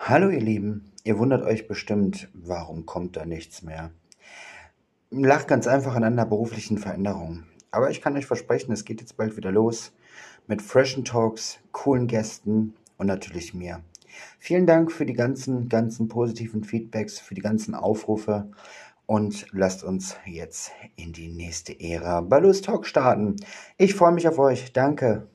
Hallo 0.00 0.30
ihr 0.30 0.40
Lieben, 0.40 0.92
ihr 1.02 1.18
wundert 1.18 1.42
euch 1.42 1.66
bestimmt, 1.66 2.28
warum 2.32 2.86
kommt 2.86 3.16
da 3.16 3.26
nichts 3.26 3.62
mehr? 3.62 3.90
Lacht 5.10 5.48
ganz 5.48 5.66
einfach 5.66 5.96
an 5.96 6.04
einer 6.04 6.24
beruflichen 6.24 6.78
Veränderung. 6.78 7.42
Aber 7.72 7.90
ich 7.90 8.00
kann 8.00 8.16
euch 8.16 8.24
versprechen, 8.24 8.72
es 8.72 8.84
geht 8.84 9.00
jetzt 9.00 9.16
bald 9.16 9.36
wieder 9.36 9.50
los 9.50 9.92
mit 10.46 10.62
freshen 10.62 11.04
Talks, 11.04 11.58
coolen 11.72 12.06
Gästen 12.06 12.74
und 12.96 13.08
natürlich 13.08 13.52
mir. 13.52 13.82
Vielen 14.38 14.66
Dank 14.66 14.92
für 14.92 15.04
die 15.04 15.14
ganzen, 15.14 15.68
ganzen 15.68 16.08
positiven 16.08 16.64
Feedbacks, 16.64 17.18
für 17.18 17.34
die 17.34 17.42
ganzen 17.42 17.74
Aufrufe 17.74 18.50
und 19.04 19.46
lasst 19.50 19.82
uns 19.82 20.16
jetzt 20.24 20.70
in 20.96 21.12
die 21.12 21.28
nächste 21.28 21.78
Ära 21.78 22.22
Balus 22.22 22.62
Talk 22.62 22.86
starten. 22.86 23.36
Ich 23.76 23.94
freue 23.94 24.12
mich 24.12 24.28
auf 24.28 24.38
euch. 24.38 24.72
Danke. 24.72 25.26